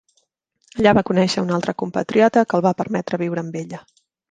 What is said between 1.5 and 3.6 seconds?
altre compatriota que el va permetre viure